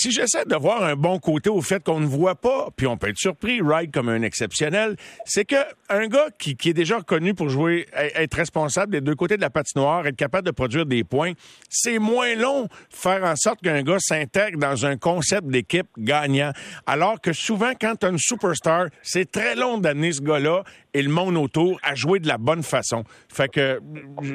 Si 0.00 0.12
j'essaie 0.12 0.44
de 0.44 0.54
voir 0.54 0.84
un 0.84 0.94
bon 0.94 1.18
côté 1.18 1.50
au 1.50 1.60
fait 1.60 1.82
qu'on 1.82 1.98
ne 1.98 2.06
voit 2.06 2.36
pas, 2.36 2.68
puis 2.76 2.86
on 2.86 2.96
peut 2.96 3.08
être 3.08 3.18
surpris, 3.18 3.60
Wright 3.60 3.92
comme 3.92 4.08
un 4.08 4.22
exceptionnel, 4.22 4.94
c'est 5.24 5.44
que 5.44 5.56
un 5.88 6.06
gars 6.06 6.28
qui, 6.38 6.54
qui 6.54 6.68
est 6.68 6.74
déjà 6.74 6.98
reconnu 6.98 7.34
pour 7.34 7.48
jouer, 7.48 7.88
être 7.92 8.34
responsable 8.34 8.92
des 8.92 9.00
deux 9.00 9.16
côtés 9.16 9.36
de 9.36 9.40
la 9.40 9.50
patinoire, 9.50 10.06
être 10.06 10.14
capable 10.14 10.46
de 10.46 10.52
produire 10.52 10.86
des 10.86 11.02
points. 11.02 11.32
C'est 11.68 11.98
moins 11.98 12.36
long 12.36 12.68
faire 12.90 13.24
en 13.24 13.34
sorte 13.34 13.60
qu'un 13.60 13.82
gars 13.82 13.98
s'intègre 13.98 14.60
dans 14.60 14.86
un 14.86 14.96
concept 14.96 15.48
d'équipe 15.48 15.88
gagnant. 15.98 16.52
Alors 16.86 17.20
que 17.20 17.32
souvent, 17.32 17.72
quand 17.80 17.96
tu 17.96 18.06
as 18.06 18.10
une 18.10 18.18
superstar, 18.18 18.90
c'est 19.02 19.28
très 19.28 19.56
long 19.56 19.78
d'amener 19.78 20.12
ce 20.12 20.20
gars-là 20.20 20.62
et 20.94 21.02
le 21.02 21.10
monde 21.10 21.36
autour 21.36 21.80
à 21.82 21.96
jouer 21.96 22.20
de 22.20 22.28
la 22.28 22.38
bonne 22.38 22.62
façon. 22.62 23.02
Fait 23.28 23.48
que 23.48 23.80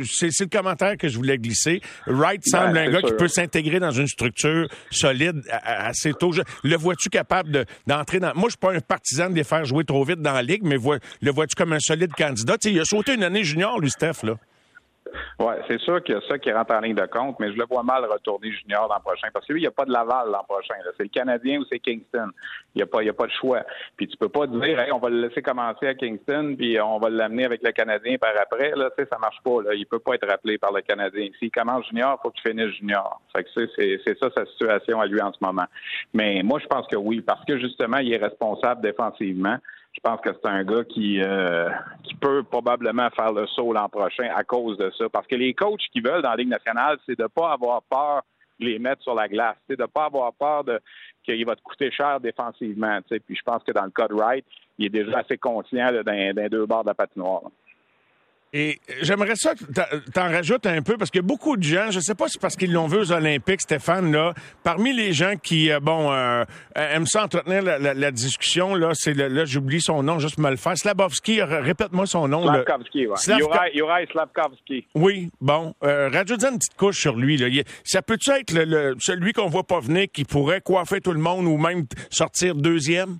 c'est 0.03 0.27
le 0.41 0.47
commentaire 0.47 0.97
que 0.97 1.07
je 1.07 1.15
voulais 1.15 1.37
glisser. 1.37 1.81
Wright 2.05 2.41
ben, 2.51 2.59
semble 2.59 2.77
un 2.77 2.91
gars 2.91 3.01
qui 3.01 3.13
peut 3.13 3.29
s'intégrer 3.29 3.79
dans 3.79 3.91
une 3.91 4.07
structure 4.07 4.67
solide 4.91 5.41
le 6.63 6.75
vois-tu 6.77 7.09
capable 7.09 7.65
d'entrer 7.87 8.19
dans... 8.19 8.33
Moi, 8.35 8.45
je 8.45 8.51
suis 8.51 8.57
pas 8.57 8.73
un 8.73 8.79
partisan 8.79 9.29
de 9.29 9.35
les 9.35 9.43
faire 9.43 9.65
jouer 9.65 9.83
trop 9.83 10.03
vite 10.03 10.21
dans 10.21 10.33
la 10.33 10.43
ligue, 10.43 10.63
mais 10.63 10.77
le 11.21 11.31
vois-tu 11.31 11.55
comme 11.55 11.73
un 11.73 11.79
solide 11.79 12.13
candidat? 12.13 12.55
il 12.63 12.79
a 12.79 12.85
sauté 12.85 13.13
une 13.13 13.23
année 13.23 13.43
junior, 13.43 13.79
lui, 13.79 13.89
Steph, 13.89 14.23
là. 14.23 14.37
Oui, 15.39 15.53
c'est 15.67 15.79
sûr 15.79 16.01
qu'il 16.03 16.15
y 16.15 16.17
a 16.17 16.21
ça 16.27 16.37
qui 16.37 16.51
rentre 16.51 16.73
en 16.73 16.79
ligne 16.79 16.95
de 16.95 17.05
compte, 17.05 17.39
mais 17.39 17.51
je 17.51 17.57
le 17.57 17.65
vois 17.65 17.83
mal 17.83 18.05
retourner 18.05 18.51
junior 18.51 18.87
l'an 18.87 18.99
prochain 18.99 19.27
parce 19.33 19.45
que 19.45 19.53
lui, 19.53 19.61
il 19.61 19.63
n'y 19.63 19.67
a 19.67 19.71
pas 19.71 19.85
de 19.85 19.91
Laval 19.91 20.29
l'an 20.31 20.43
prochain. 20.47 20.75
C'est 20.97 21.03
le 21.03 21.09
Canadien 21.09 21.59
ou 21.59 21.65
c'est 21.71 21.79
Kingston. 21.79 22.29
Il 22.75 22.79
n'y 22.79 22.81
a, 22.83 22.85
pas, 22.85 23.01
a 23.01 23.13
pas 23.13 23.27
de 23.27 23.31
choix. 23.31 23.61
Puis 23.97 24.07
tu 24.07 24.17
peux 24.17 24.29
pas 24.29 24.47
dire, 24.47 24.79
hey, 24.79 24.91
on 24.91 24.99
va 24.99 25.09
le 25.09 25.21
laisser 25.27 25.41
commencer 25.41 25.87
à 25.87 25.93
Kingston, 25.93 26.55
puis 26.57 26.79
on 26.81 26.99
va 26.99 27.09
l'amener 27.09 27.45
avec 27.45 27.63
le 27.63 27.71
Canadien 27.71 28.17
par 28.17 28.33
après. 28.39 28.71
Là, 28.75 28.89
tu 28.97 29.03
sais, 29.03 29.09
ça 29.11 29.17
marche 29.17 29.41
pas. 29.43 29.61
Là. 29.61 29.73
Il 29.73 29.85
peut 29.85 29.99
pas 29.99 30.15
être 30.15 30.27
rappelé 30.27 30.57
par 30.57 30.71
le 30.71 30.81
Canadien. 30.81 31.29
S'il 31.39 31.51
commence 31.51 31.87
junior, 31.87 32.19
il 32.19 32.21
faut 32.23 32.31
qu'il 32.31 32.51
finisse 32.51 32.75
junior. 32.77 33.21
Fait 33.35 33.43
que 33.43 33.49
c'est 33.77 34.19
ça 34.19 34.29
sa 34.35 34.45
situation 34.45 35.01
à 35.01 35.05
lui 35.05 35.21
en 35.21 35.31
ce 35.31 35.39
moment. 35.41 35.65
Mais 36.13 36.41
moi, 36.43 36.59
je 36.59 36.67
pense 36.67 36.87
que 36.87 36.95
oui, 36.95 37.21
parce 37.21 37.43
que 37.45 37.57
justement, 37.59 37.97
il 37.97 38.13
est 38.13 38.17
responsable 38.17 38.81
défensivement 38.81 39.57
je 39.93 39.99
pense 40.01 40.19
que 40.21 40.29
c'est 40.33 40.49
un 40.49 40.63
gars 40.63 40.83
qui, 40.83 41.21
euh, 41.21 41.69
qui 42.03 42.15
peut 42.15 42.43
probablement 42.43 43.09
faire 43.11 43.31
le 43.31 43.45
saut 43.47 43.73
l'an 43.73 43.87
prochain 43.89 44.29
à 44.35 44.43
cause 44.43 44.77
de 44.77 44.91
ça. 44.97 45.07
Parce 45.09 45.27
que 45.27 45.35
les 45.35 45.53
coachs 45.53 45.81
qui 45.91 46.01
veulent 46.01 46.23
dans 46.23 46.31
la 46.31 46.35
Ligue 46.35 46.49
nationale, 46.49 46.97
c'est 47.05 47.17
de 47.17 47.23
ne 47.23 47.27
pas 47.27 47.53
avoir 47.53 47.83
peur 47.83 48.23
de 48.59 48.65
les 48.65 48.79
mettre 48.79 49.03
sur 49.03 49.13
la 49.13 49.27
glace. 49.27 49.55
C'est 49.69 49.77
de 49.77 49.83
ne 49.83 49.87
pas 49.87 50.05
avoir 50.05 50.33
peur 50.33 50.63
de 50.63 50.79
qu'il 51.23 51.45
va 51.45 51.55
te 51.55 51.61
coûter 51.61 51.91
cher 51.91 52.19
défensivement. 52.19 52.99
Puis 53.07 53.35
je 53.35 53.41
pense 53.43 53.63
que 53.63 53.71
dans 53.71 53.85
le 53.85 53.91
cas 53.91 54.07
de 54.07 54.13
Wright, 54.13 54.45
il 54.77 54.87
est 54.87 54.89
déjà 54.89 55.19
assez 55.19 55.37
conscient 55.37 55.91
d'un 56.03 56.49
deux 56.49 56.65
bords 56.65 56.83
de 56.83 56.89
la 56.89 56.95
patinoire. 56.95 57.43
Et 58.55 58.79
j'aimerais 59.01 59.35
ça 59.35 59.55
que 59.55 59.63
t'en 60.11 60.29
rajoutes 60.29 60.67
un 60.67 60.83
peu, 60.83 60.95
parce 60.95 61.09
que 61.09 61.19
beaucoup 61.19 61.57
de 61.57 61.63
gens, 61.63 61.89
je 61.89 61.99
sais 61.99 62.13
pas 62.13 62.27
si 62.27 62.33
c'est 62.33 62.39
parce 62.39 62.55
qu'ils 62.55 62.71
l'ont 62.71 62.85
vu 62.85 62.97
aux 62.97 63.11
Olympiques, 63.11 63.61
Stéphane, 63.61 64.11
là, 64.11 64.35
parmi 64.61 64.93
les 64.93 65.11
gens 65.11 65.33
qui, 65.41 65.71
euh, 65.71 65.79
bon, 65.79 66.13
euh, 66.13 66.45
aiment 66.75 67.07
ça 67.07 67.23
entretenir 67.23 67.63
la, 67.63 68.11
discussion, 68.11 68.75
là, 68.75 68.91
c'est 68.93 69.15
là, 69.15 69.45
j'oublie 69.45 69.81
son 69.81 70.03
nom, 70.03 70.19
juste 70.19 70.37
me 70.37 70.51
le 70.51 70.57
faire. 70.57 70.77
Slavovski, 70.77 71.41
répète-moi 71.41 72.05
son 72.05 72.27
nom. 72.27 72.43
Slavkovski, 72.43 73.07
oui. 73.07 73.17
Slavka... 73.17 73.61
Slavkovski. 74.11 74.87
Oui, 74.93 75.31
bon. 75.41 75.73
Euh, 75.83 76.09
rajoute 76.09 76.43
une 76.43 76.59
petite 76.59 76.77
couche 76.77 76.99
sur 76.99 77.15
lui. 77.15 77.37
Là. 77.37 77.47
Ça 77.83 78.03
peut-tu 78.03 78.29
être 78.29 78.53
le, 78.53 78.95
celui 78.99 79.33
qu'on 79.33 79.47
voit 79.47 79.65
pas 79.65 79.79
venir 79.79 80.05
qui 80.13 80.25
pourrait 80.25 80.61
coiffer 80.61 81.01
tout 81.01 81.13
le 81.13 81.19
monde 81.19 81.47
ou 81.47 81.57
même 81.57 81.85
sortir 82.11 82.53
deuxième? 82.53 83.17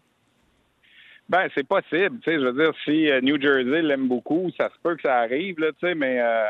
Ben, 1.30 1.48
c'est 1.56 1.68
possible. 1.68 2.20
Tu 2.20 2.32
sais, 2.32 2.39
je 2.39 2.46
veux 2.46 2.63
dire, 2.63 2.74
si 2.84 3.10
euh, 3.10 3.22
New 3.22 3.39
Jersey 3.39 3.82
l'aime 3.82 4.08
beaucoup, 4.08 4.50
ça 4.58 4.70
se 4.70 4.75
peut 4.84 4.96
que 4.96 5.01
ça 5.03 5.18
arrive, 5.18 5.60
là, 5.60 5.72
tu 5.72 5.88
sais, 5.88 5.96
mais 5.96 6.20
euh, 6.20 6.48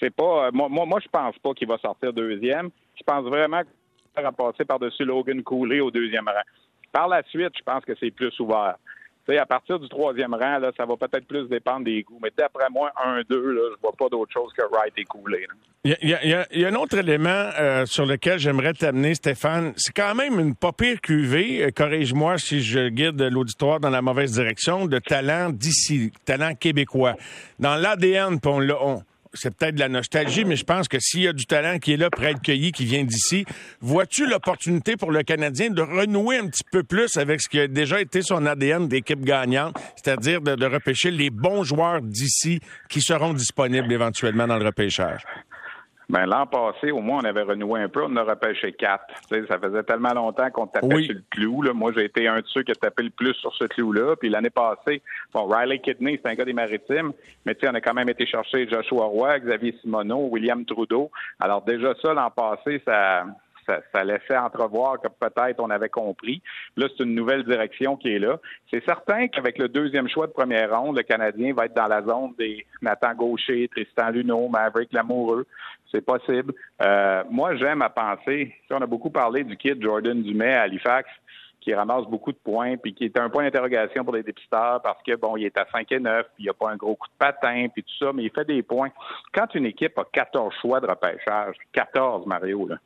c'est 0.00 0.14
pas. 0.14 0.46
Euh, 0.46 0.50
moi, 0.52 0.68
moi, 0.68 0.84
moi, 0.84 1.00
je 1.00 1.08
pense 1.08 1.38
pas 1.38 1.54
qu'il 1.54 1.68
va 1.68 1.78
sortir 1.78 2.12
deuxième. 2.12 2.70
Je 2.96 3.02
pense 3.04 3.24
vraiment 3.24 3.62
qu'il 3.62 4.22
va 4.22 4.32
passer 4.32 4.64
par-dessus 4.64 5.04
Logan 5.04 5.42
Cooley 5.42 5.80
au 5.80 5.90
deuxième 5.90 6.26
rang. 6.26 6.42
Par 6.92 7.08
la 7.08 7.22
suite, 7.24 7.52
je 7.56 7.62
pense 7.62 7.84
que 7.84 7.92
c'est 7.98 8.10
plus 8.10 8.38
ouvert. 8.40 8.76
À 9.28 9.46
partir 9.46 9.78
du 9.78 9.88
troisième 9.88 10.34
rang, 10.34 10.60
ça 10.76 10.84
va 10.84 10.96
peut-être 10.96 11.26
plus 11.26 11.48
dépendre 11.48 11.84
des 11.84 12.02
goûts. 12.02 12.18
Mais 12.22 12.30
d'après 12.36 12.68
moi, 12.70 12.92
un, 13.02 13.22
deux, 13.28 13.52
là, 13.52 13.62
je 13.74 13.80
vois 13.80 13.92
pas 13.98 14.08
d'autre 14.08 14.32
chose 14.32 14.52
que 14.56 14.62
Wright 14.70 14.92
est 14.96 15.04
coulé. 15.04 15.46
Il 15.84 15.96
y, 16.00 16.34
a, 16.64 16.68
un 16.68 16.74
autre 16.76 16.96
élément 16.96 17.28
euh, 17.28 17.84
sur 17.84 18.06
lequel 18.06 18.38
j'aimerais 18.38 18.72
t'amener, 18.72 19.14
Stéphane. 19.14 19.74
C'est 19.76 19.94
quand 19.94 20.14
même 20.14 20.38
une 20.40 20.54
pas 20.54 20.72
pire 20.72 21.00
cuvée, 21.00 21.64
euh, 21.64 21.70
corrige-moi 21.70 22.38
si 22.38 22.62
je 22.62 22.88
guide 22.88 23.20
l'auditoire 23.20 23.80
dans 23.80 23.90
la 23.90 24.00
mauvaise 24.00 24.32
direction, 24.32 24.86
de 24.86 24.98
talent 24.98 25.50
d'ici, 25.50 26.10
talent 26.24 26.54
québécois. 26.54 27.16
Dans 27.58 27.76
l'ADN, 27.76 28.38
on 28.46 28.60
l'a 28.60 28.76
c'est 29.34 29.54
peut-être 29.54 29.74
de 29.74 29.80
la 29.80 29.88
nostalgie, 29.88 30.44
mais 30.44 30.56
je 30.56 30.64
pense 30.64 30.88
que 30.88 30.98
s'il 31.00 31.22
y 31.22 31.28
a 31.28 31.32
du 31.32 31.46
talent 31.46 31.78
qui 31.78 31.92
est 31.92 31.96
là, 31.96 32.10
près 32.10 32.34
de 32.34 32.38
cueilli, 32.38 32.72
qui 32.72 32.84
vient 32.84 33.04
d'ici, 33.04 33.44
vois-tu 33.80 34.26
l'opportunité 34.26 34.96
pour 34.96 35.12
le 35.12 35.22
Canadien 35.22 35.70
de 35.70 35.82
renouer 35.82 36.38
un 36.38 36.48
petit 36.48 36.64
peu 36.70 36.82
plus 36.82 37.16
avec 37.16 37.40
ce 37.40 37.48
qui 37.48 37.60
a 37.60 37.68
déjà 37.68 38.00
été 38.00 38.22
son 38.22 38.46
ADN 38.46 38.88
d'équipe 38.88 39.24
gagnante, 39.24 39.76
c'est-à-dire 39.96 40.40
de, 40.40 40.54
de 40.54 40.66
repêcher 40.66 41.10
les 41.10 41.30
bons 41.30 41.64
joueurs 41.64 42.00
d'ici 42.00 42.60
qui 42.88 43.00
seront 43.00 43.34
disponibles 43.34 43.92
éventuellement 43.92 44.46
dans 44.46 44.58
le 44.58 44.66
repêchage? 44.66 45.22
Ben, 46.08 46.26
l'an 46.26 46.46
passé, 46.46 46.90
au 46.90 47.00
moins, 47.00 47.20
on 47.22 47.24
avait 47.24 47.42
renoué 47.42 47.80
un 47.80 47.88
peu. 47.88 48.04
On 48.04 48.16
a 48.16 48.22
repêché 48.22 48.72
quatre. 48.72 49.06
ça 49.28 49.58
faisait 49.58 49.82
tellement 49.84 50.12
longtemps 50.12 50.50
qu'on 50.50 50.66
tapait 50.66 51.02
sur 51.02 51.14
le 51.14 51.22
clou. 51.30 51.62
Là. 51.62 51.72
Moi, 51.72 51.92
j'ai 51.96 52.04
été 52.04 52.28
un 52.28 52.40
de 52.40 52.46
ceux 52.46 52.62
qui 52.62 52.72
a 52.72 52.74
tapé 52.74 53.04
le 53.04 53.10
plus 53.10 53.34
sur 53.34 53.54
ce 53.54 53.64
clou-là. 53.64 54.16
Puis 54.16 54.28
l'année 54.28 54.50
passée, 54.50 55.02
bon, 55.32 55.46
Riley 55.46 55.78
Kidney, 55.78 56.20
c'est 56.22 56.30
un 56.30 56.34
gars 56.34 56.44
des 56.44 56.52
Maritimes, 56.52 57.12
mais 57.46 57.56
on 57.64 57.74
a 57.74 57.80
quand 57.80 57.94
même 57.94 58.08
été 58.08 58.26
chercher 58.26 58.68
Joshua 58.68 59.06
Roy, 59.06 59.38
Xavier 59.40 59.74
Simoneau, 59.80 60.28
William 60.30 60.64
Trudeau. 60.64 61.10
Alors 61.40 61.62
déjà 61.62 61.94
ça, 62.02 62.12
l'an 62.12 62.30
passé, 62.30 62.82
ça, 62.84 63.24
ça, 63.66 63.80
ça, 63.92 64.04
laissait 64.04 64.36
entrevoir 64.36 65.00
que 65.00 65.08
peut-être 65.08 65.60
on 65.60 65.70
avait 65.70 65.88
compris. 65.88 66.42
Là, 66.76 66.86
c'est 66.88 67.04
une 67.04 67.14
nouvelle 67.14 67.44
direction 67.44 67.96
qui 67.96 68.08
est 68.14 68.18
là. 68.18 68.38
C'est 68.70 68.84
certain 68.84 69.28
qu'avec 69.28 69.58
le 69.58 69.68
deuxième 69.68 70.08
choix 70.08 70.26
de 70.26 70.32
première 70.32 70.78
ronde, 70.78 70.96
le 70.96 71.02
Canadien 71.02 71.54
va 71.54 71.66
être 71.66 71.74
dans 71.74 71.86
la 71.86 72.02
zone 72.02 72.34
des 72.38 72.66
Nathan 72.82 73.14
Gaucher, 73.14 73.68
Tristan 73.68 74.10
Luneau, 74.10 74.48
Maverick 74.48 74.92
Lamoureux. 74.92 75.46
C'est 75.90 76.04
possible. 76.04 76.52
Euh, 76.82 77.22
moi, 77.30 77.54
j'aime 77.56 77.82
à 77.82 77.90
penser, 77.90 78.54
on 78.70 78.82
a 78.82 78.86
beaucoup 78.86 79.10
parlé 79.10 79.44
du 79.44 79.56
kid 79.56 79.80
Jordan 79.80 80.22
Dumais 80.22 80.54
à 80.54 80.62
Halifax 80.62 81.08
qui 81.64 81.74
ramasse 81.74 82.04
beaucoup 82.04 82.30
de 82.30 82.36
points, 82.36 82.76
puis 82.76 82.92
qui 82.92 83.06
est 83.06 83.18
un 83.18 83.30
point 83.30 83.42
d'interrogation 83.42 84.04
pour 84.04 84.14
les 84.14 84.22
dépisteurs 84.22 84.82
parce 84.82 85.02
que, 85.02 85.16
bon, 85.16 85.38
il 85.38 85.46
est 85.46 85.56
à 85.56 85.66
5 85.72 85.90
et 85.92 85.98
9, 85.98 86.26
puis 86.34 86.44
il 86.44 86.50
a 86.50 86.52
pas 86.52 86.70
un 86.70 86.76
gros 86.76 86.94
coup 86.94 87.08
de 87.08 87.18
patin, 87.18 87.68
puis 87.72 87.82
tout 87.82 88.04
ça, 88.04 88.12
mais 88.12 88.24
il 88.24 88.30
fait 88.30 88.44
des 88.44 88.62
points. 88.62 88.90
Quand 89.32 89.52
une 89.54 89.64
équipe 89.64 89.98
a 89.98 90.04
14 90.12 90.54
choix 90.60 90.80
de 90.80 90.86
repêchage, 90.86 91.56
14, 91.72 92.26
Mario, 92.26 92.68
là, 92.68 92.76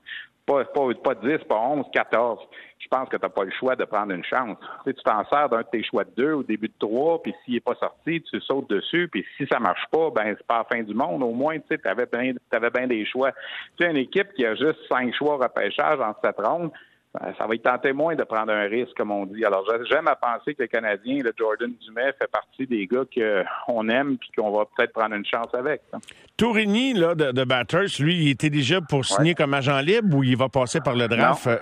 pas, 0.48 0.64
pas, 0.64 0.94
pas 1.04 1.14
10, 1.14 1.44
pas 1.44 1.60
11, 1.60 1.84
14. 1.92 2.40
Je 2.78 2.88
pense 2.88 3.08
que 3.08 3.16
tu 3.16 3.22
n'as 3.22 3.28
pas 3.28 3.44
le 3.44 3.50
choix 3.50 3.76
de 3.76 3.84
prendre 3.84 4.12
une 4.12 4.24
chance. 4.24 4.56
Tu 4.86 4.94
t'en 5.04 5.24
sers 5.26 5.48
d'un 5.48 5.58
de 5.58 5.66
tes 5.70 5.82
choix 5.82 6.04
de 6.04 6.10
deux 6.16 6.32
au 6.32 6.42
début 6.42 6.68
de 6.68 6.74
trois, 6.78 7.22
puis 7.22 7.34
s'il 7.44 7.54
n'est 7.54 7.60
pas 7.60 7.74
sorti, 7.74 8.22
tu 8.22 8.40
sautes 8.40 8.70
dessus, 8.70 9.08
puis 9.08 9.24
si 9.36 9.46
ça 9.50 9.58
marche 9.58 9.84
pas, 9.90 10.10
ben 10.10 10.34
c'est 10.38 10.46
pas 10.46 10.58
la 10.58 10.64
fin 10.64 10.82
du 10.82 10.94
monde. 10.94 11.22
Au 11.22 11.32
moins, 11.32 11.58
tu 11.58 11.78
avais 11.84 12.06
bien 12.06 12.32
avais 12.50 12.70
bien 12.70 12.86
des 12.86 13.04
choix. 13.04 13.32
Tu 13.76 13.84
as 13.84 13.90
une 13.90 13.98
équipe 13.98 14.32
qui 14.34 14.46
a 14.46 14.54
juste 14.54 14.78
cinq 14.88 15.14
choix 15.14 15.36
repêchage 15.36 16.00
en 16.00 16.14
cette 16.24 16.38
ronde, 16.38 16.70
ça 17.38 17.46
va 17.46 17.54
être 17.54 17.62
tenter 17.62 17.92
moins 17.92 18.14
de 18.14 18.22
prendre 18.24 18.52
un 18.52 18.64
risque, 18.64 18.96
comme 18.96 19.10
on 19.10 19.26
dit. 19.26 19.44
Alors, 19.44 19.64
j'aime 19.90 20.08
à 20.08 20.16
penser 20.16 20.54
que 20.54 20.62
le 20.62 20.68
Canadien, 20.68 21.18
le 21.22 21.32
Jordan 21.36 21.72
Dumais, 21.84 22.12
fait 22.18 22.30
partie 22.30 22.66
des 22.66 22.86
gars 22.86 23.04
qu'on 23.66 23.88
aime 23.88 24.18
puis 24.18 24.30
qu'on 24.36 24.50
va 24.50 24.64
peut-être 24.64 24.92
prendre 24.92 25.14
une 25.14 25.26
chance 25.26 25.52
avec. 25.54 25.82
Tourigny, 26.36 26.94
là, 26.94 27.14
de, 27.14 27.32
de 27.32 27.44
Batters, 27.44 27.98
lui, 27.98 28.16
il 28.16 28.30
était 28.30 28.50
déjà 28.50 28.80
pour 28.80 29.04
signer 29.04 29.34
comme 29.34 29.54
agent 29.54 29.80
libre 29.80 30.16
ou 30.16 30.22
il 30.22 30.36
va 30.36 30.48
passer 30.48 30.80
par 30.80 30.94
le 30.94 31.08
draft? 31.08 31.46
Il 31.46 31.58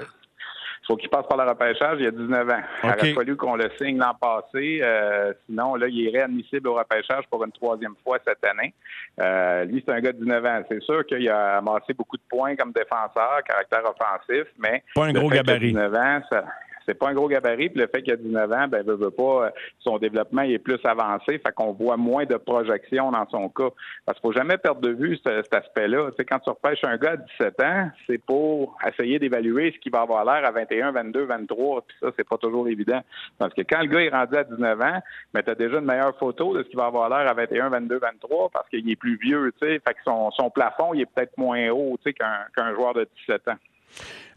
faut 0.86 0.96
qu'il 0.96 1.08
passe 1.08 1.26
par 1.28 1.38
le 1.38 1.48
repêchage. 1.48 1.98
Il 1.98 2.04
y 2.04 2.08
a 2.08 2.10
19 2.10 2.48
ans. 2.48 2.62
Il 2.84 2.90
aurait 2.90 3.14
fallu 3.14 3.36
qu'on 3.36 3.56
le 3.56 3.70
signe 3.78 3.98
l'an 3.98 4.14
passé. 4.20 4.80
Euh, 4.82 5.32
sinon, 5.46 5.74
là, 5.74 5.86
il 5.88 6.06
est 6.06 6.10
réadmissible 6.10 6.68
au 6.68 6.74
repêchage 6.74 7.24
pour 7.30 7.44
une 7.44 7.52
troisième 7.52 7.94
fois 8.04 8.18
cette 8.26 8.44
année. 8.44 8.72
Euh, 9.20 9.64
lui, 9.64 9.82
c'est 9.86 9.92
un 9.92 10.00
gars 10.00 10.12
de 10.12 10.18
19 10.18 10.44
ans. 10.44 10.62
C'est 10.70 10.82
sûr 10.82 11.04
qu'il 11.06 11.28
a 11.28 11.58
amassé 11.58 11.92
beaucoup 11.94 12.16
de 12.16 12.22
points 12.28 12.56
comme 12.56 12.72
défenseur, 12.72 13.42
caractère 13.46 13.82
offensif, 13.84 14.46
mais... 14.58 14.82
Pas 14.94 15.06
un 15.06 15.12
gros 15.12 15.28
gabarit. 15.28 15.72
19 15.72 15.94
ans, 15.94 16.20
ça, 16.30 16.44
c'est 16.86 16.94
pas 16.94 17.08
un 17.08 17.14
gros 17.14 17.28
gabarit, 17.28 17.68
puis 17.70 17.80
le 17.80 17.88
fait 17.88 18.02
qu'il 18.02 18.12
a 18.12 18.16
19 18.16 18.52
ans, 18.52 18.68
ben 18.68 18.84
veut, 18.84 18.94
veut 18.94 19.10
pas, 19.10 19.46
euh, 19.46 19.50
son 19.80 19.98
développement 19.98 20.42
est 20.42 20.58
plus 20.58 20.78
avancé, 20.84 21.38
fait 21.38 21.52
qu'on 21.54 21.72
voit 21.72 21.96
moins 21.96 22.24
de 22.24 22.36
projections 22.36 23.10
dans 23.10 23.28
son 23.28 23.48
cas. 23.48 23.68
Parce 24.04 24.18
qu'il 24.18 24.30
faut 24.30 24.36
jamais 24.36 24.56
perdre 24.58 24.80
de 24.80 24.90
vue 24.90 25.18
cet, 25.24 25.52
aspect-là. 25.52 26.10
Tu 26.10 26.16
sais, 26.16 26.24
quand 26.24 26.38
tu 26.38 26.50
repêches 26.50 26.84
un 26.84 26.96
gars 26.96 27.12
à 27.12 27.16
17 27.16 27.62
ans, 27.62 27.90
c'est 28.06 28.18
pour 28.18 28.76
essayer 28.86 29.18
d'évaluer 29.18 29.72
ce 29.72 29.78
qu'il 29.78 29.92
va 29.92 30.02
avoir 30.02 30.24
l'air 30.24 30.46
à 30.46 30.50
21, 30.50 30.92
22, 30.92 31.24
23, 31.24 31.82
puis 31.82 31.96
ça, 32.00 32.08
c'est 32.16 32.28
pas 32.28 32.38
toujours 32.38 32.68
évident. 32.68 33.00
Parce 33.38 33.54
que 33.54 33.62
quand 33.62 33.80
le 33.80 33.86
gars 33.86 34.00
est 34.00 34.08
rendu 34.08 34.36
à 34.36 34.44
19 34.44 34.80
ans, 34.80 35.00
ben 35.32 35.42
tu 35.42 35.50
as 35.50 35.54
déjà 35.54 35.78
une 35.78 35.84
meilleure 35.84 36.16
photo 36.18 36.56
de 36.56 36.62
ce 36.62 36.68
qu'il 36.68 36.76
va 36.76 36.86
avoir 36.86 37.08
l'air 37.08 37.28
à 37.30 37.34
21, 37.34 37.70
22, 37.70 37.98
23, 37.98 38.50
parce 38.50 38.68
qu'il 38.68 38.88
est 38.90 38.96
plus 38.96 39.16
vieux, 39.16 39.52
tu 39.60 39.66
sais, 39.66 39.80
fait 39.86 39.94
que 39.94 40.00
son, 40.04 40.30
son 40.32 40.50
plafond, 40.50 40.94
il 40.94 41.02
est 41.02 41.06
peut-être 41.06 41.36
moins 41.36 41.68
haut, 41.70 41.96
tu 41.98 42.10
sais, 42.10 42.12
qu'un 42.12 42.46
qu'un 42.56 42.74
joueur 42.74 42.94
de 42.94 43.08
17 43.26 43.48
ans. 43.48 43.56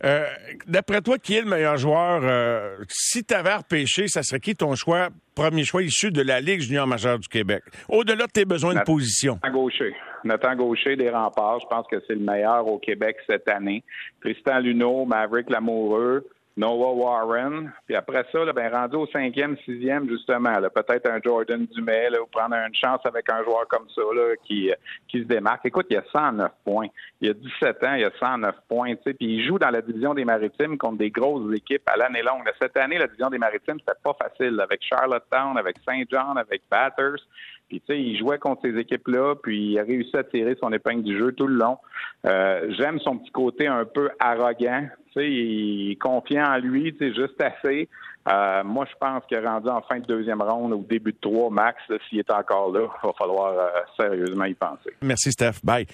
Euh, 0.03 0.25
d'après 0.65 1.01
toi, 1.01 1.17
qui 1.17 1.35
est 1.35 1.41
le 1.41 1.49
meilleur 1.49 1.77
joueur? 1.77 2.21
Euh, 2.23 2.77
si 2.89 3.23
tu 3.23 3.33
avais 3.33 3.55
repêché, 3.55 4.07
ça 4.07 4.23
serait 4.23 4.39
qui 4.39 4.55
ton 4.55 4.75
choix, 4.75 5.09
premier 5.35 5.63
choix 5.63 5.83
issu 5.83 6.11
de 6.11 6.21
la 6.21 6.39
Ligue 6.39 6.61
junior 6.61 6.87
majeure 6.87 7.19
du 7.19 7.27
Québec? 7.27 7.63
Au-delà 7.89 8.27
de 8.27 8.31
tes 8.31 8.45
besoins 8.45 8.75
de 8.75 8.81
position. 8.81 9.39
Nathan 9.43 9.53
Gaucher. 9.53 9.95
Nathan 10.23 10.55
Gaucher 10.55 10.95
des 10.95 11.09
remparts, 11.09 11.59
je 11.59 11.67
pense 11.67 11.87
que 11.87 12.01
c'est 12.07 12.15
le 12.15 12.21
meilleur 12.21 12.67
au 12.67 12.77
Québec 12.77 13.17
cette 13.27 13.49
année. 13.49 13.83
Tristan 14.21 14.59
Luneau, 14.59 15.05
Maverick 15.05 15.49
Lamoureux, 15.49 16.25
Noah 16.59 16.91
Warren. 16.93 17.71
Puis 17.87 17.95
après 17.95 18.25
ça, 18.33 18.43
là, 18.43 18.51
ben, 18.51 18.69
rendu 18.69 18.97
au 18.97 19.07
cinquième, 19.07 19.55
sixième, 19.63 20.09
justement, 20.09 20.53
peut-être 20.75 21.09
un 21.09 21.21
Jordan 21.23 21.65
Dumais, 21.73 22.09
là, 22.09 22.21
ou 22.21 22.25
prendre 22.25 22.55
une 22.55 22.75
chance 22.75 22.99
avec 23.05 23.31
un 23.31 23.41
joueur 23.45 23.65
comme 23.69 23.87
ça 23.95 24.01
là, 24.13 24.35
qui, 24.43 24.69
qui 25.07 25.19
se 25.19 25.23
démarque. 25.25 25.65
Écoute, 25.65 25.85
il 25.89 25.95
a 25.95 26.03
109 26.11 26.51
points. 26.65 26.87
Il 27.21 27.29
y 27.29 27.31
a 27.31 27.33
17 27.33 27.83
ans, 27.85 27.93
il 27.93 28.03
a 28.03 28.11
109 28.19 28.55
points. 28.67 28.95
Puis 28.95 29.15
il 29.21 29.47
joue 29.47 29.57
dans 29.57 29.69
la 29.69 29.81
division 29.81 30.13
des 30.13 30.25
Maritimes 30.25 30.77
contre 30.77 30.97
des 30.97 31.11
grosses 31.11 31.55
équipes 31.55 31.83
à 31.87 31.95
l'année 31.95 32.23
longue. 32.23 32.43
Cette 32.61 32.75
année, 32.75 32.97
la 32.97 33.07
division 33.07 33.29
des 33.29 33.37
Maritimes, 33.37 33.77
c'était 33.79 33.97
pas 34.03 34.17
facile 34.21 34.59
avec 34.59 34.81
Charlottetown, 34.83 35.57
avec 35.57 35.77
Saint 35.85 36.03
John, 36.11 36.37
avec 36.37 36.63
Batters. 36.69 37.23
Puis, 37.69 37.81
tu 37.81 37.93
sais, 37.93 38.01
il 38.01 38.17
jouait 38.17 38.39
contre 38.39 38.63
ces 38.63 38.77
équipes-là, 38.77 39.35
puis 39.41 39.73
il 39.73 39.79
a 39.79 39.83
réussi 39.83 40.15
à 40.17 40.23
tirer 40.23 40.57
son 40.59 40.73
épingle 40.73 41.03
du 41.03 41.17
jeu 41.17 41.31
tout 41.31 41.47
le 41.47 41.55
long. 41.55 41.77
Euh, 42.25 42.73
j'aime 42.77 42.99
son 42.99 43.17
petit 43.17 43.31
côté 43.31 43.67
un 43.67 43.85
peu 43.85 44.09
arrogant. 44.19 44.88
Tu 45.07 45.13
sais, 45.13 45.29
il 45.29 45.95
confiant 45.97 46.45
en 46.45 46.57
lui, 46.57 46.93
tu 46.93 46.99
sais, 46.99 47.13
juste 47.13 47.41
assez. 47.41 47.88
Euh, 48.27 48.63
moi, 48.63 48.85
je 48.89 48.95
pense 48.99 49.23
est 49.31 49.39
rendu 49.39 49.69
en 49.69 49.81
fin 49.81 49.99
de 49.99 50.05
deuxième 50.05 50.41
ronde 50.41 50.73
ou 50.73 50.85
début 50.88 51.13
de 51.13 51.17
trois 51.21 51.49
max, 51.49 51.81
s'il 52.09 52.19
est 52.19 52.31
encore 52.31 52.71
là, 52.71 52.88
il 53.03 53.07
va 53.07 53.13
falloir 53.13 53.53
euh, 53.53 53.67
sérieusement 53.99 54.45
y 54.45 54.53
penser. 54.53 54.91
Merci, 55.01 55.31
Steph. 55.31 55.63
Bye. 55.63 55.85